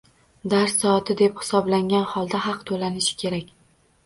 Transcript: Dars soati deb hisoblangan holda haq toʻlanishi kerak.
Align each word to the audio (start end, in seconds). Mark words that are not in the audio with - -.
Dars 0.53 0.71
soati 0.83 1.15
deb 1.19 1.37
hisoblangan 1.41 2.09
holda 2.15 2.41
haq 2.47 2.65
toʻlanishi 2.73 3.21
kerak. 3.23 3.55